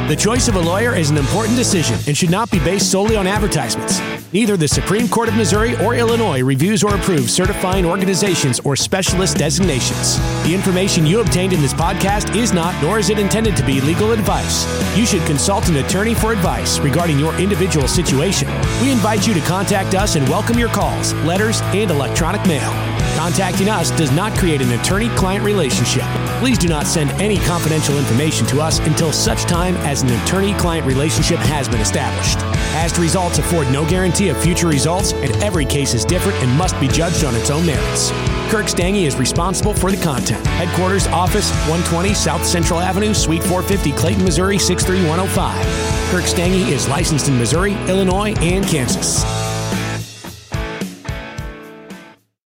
The 0.09 0.15
choice 0.15 0.47
of 0.47 0.55
a 0.55 0.61
lawyer 0.61 0.95
is 0.95 1.11
an 1.11 1.17
important 1.17 1.57
decision 1.57 1.99
and 2.07 2.17
should 2.17 2.31
not 2.31 2.49
be 2.53 2.61
based 2.61 2.93
solely 2.93 3.17
on 3.17 3.27
advertisements. 3.27 4.01
Neither 4.33 4.57
the 4.57 4.69
Supreme 4.69 5.09
Court 5.09 5.29
of 5.29 5.35
Missouri 5.35 5.75
or 5.79 5.97
Illinois 5.97 6.45
reviews 6.45 6.85
or 6.85 6.95
approves 6.95 7.35
certifying 7.35 7.85
organizations 7.85 8.61
or 8.61 8.77
specialist 8.77 9.37
designations. 9.37 10.21
The 10.45 10.55
information 10.55 11.07
you 11.07 11.19
obtained 11.19 11.53
in 11.53 11.61
this 11.61 11.75
podcast 11.75 12.37
is 12.37 12.53
not, 12.53 12.81
nor 12.85 13.01
is 13.01 13.11
it 13.11 13.19
intended 13.19 13.57
to 13.57 13.67
be, 13.67 13.81
legal 13.81 14.13
advice. 14.13 14.65
You 14.97 15.07
should 15.07 15.27
consult 15.27 15.69
an 15.69 15.79
attorney 15.79 16.15
for 16.15 16.31
advice 16.31 16.79
regarding 16.79 17.19
your 17.19 17.35
individual 17.41 17.89
situation. 17.89 18.47
We 18.81 18.93
invite 18.93 19.27
you 19.27 19.35
to 19.35 19.41
contact 19.41 19.97
us 19.97 20.15
and 20.15 20.29
welcome 20.29 20.57
your 20.57 20.69
calls, 20.69 21.15
letters, 21.25 21.63
and 21.75 21.91
electronic 21.91 22.47
mail. 22.47 22.96
Contacting 23.17 23.71
us 23.71 23.91
does 23.93 24.13
not 24.13 24.37
create 24.37 24.61
an 24.61 24.71
attorney 24.73 25.09
client 25.17 25.43
relationship. 25.43 26.05
Please 26.39 26.59
do 26.59 26.69
not 26.69 26.87
send 26.87 27.11
any 27.13 27.39
confidential 27.39 27.97
information 27.97 28.47
to 28.49 28.61
us 28.61 28.79
until 28.81 29.11
such 29.11 29.45
time 29.45 29.75
as 29.79 30.03
an 30.03 30.11
attorney 30.11 30.53
client 30.55 30.87
relationship 30.87 31.39
has 31.39 31.67
been 31.67 31.81
established. 31.81 32.39
Past 32.77 32.99
results 32.99 33.39
afford 33.39 33.73
no 33.73 33.89
guarantee 33.89 34.29
of 34.29 34.37
future 34.37 34.69
results, 34.69 35.15
and 35.15 35.31
every 35.43 35.65
case 35.65 35.95
is 35.95 36.05
different 36.05 36.37
and 36.43 36.59
must 36.59 36.79
be 36.79 36.89
judged 36.89 37.25
on 37.25 37.35
its 37.35 37.49
own 37.49 37.65
merits. 37.65 38.11
Kirk 38.51 38.67
Stange 38.67 39.07
is 39.07 39.17
responsible 39.17 39.73
for 39.73 39.91
the 39.91 40.03
content. 40.05 40.47
Headquarters, 40.47 41.07
Office 41.07 41.51
120 41.71 42.13
South 42.13 42.45
Central 42.45 42.81
Avenue, 42.81 43.15
Suite 43.15 43.43
450, 43.43 43.93
Clayton, 43.93 44.25
Missouri 44.25 44.59
63105. 44.59 46.11
Kirk 46.11 46.25
Stange 46.25 46.69
is 46.69 46.87
licensed 46.87 47.29
in 47.29 47.39
Missouri, 47.39 47.73
Illinois, 47.89 48.35
and 48.41 48.65
Kansas. 48.67 49.46